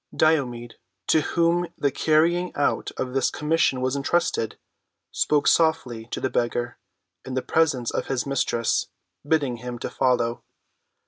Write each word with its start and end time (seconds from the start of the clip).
Diomed, 0.15 0.77
to 1.05 1.21
whom 1.21 1.67
the 1.77 1.91
carrying 1.91 2.51
out 2.55 2.89
of 2.97 3.13
this 3.13 3.29
commission 3.29 3.81
was 3.81 3.95
entrusted, 3.95 4.57
spoke 5.11 5.47
softly 5.47 6.05
to 6.07 6.19
the 6.19 6.27
beggar 6.31 6.79
in 7.23 7.35
the 7.35 7.43
presence 7.43 7.91
of 7.91 8.07
his 8.07 8.25
mistress, 8.25 8.87
bidding 9.23 9.57
him 9.57 9.77
follow. 9.77 10.41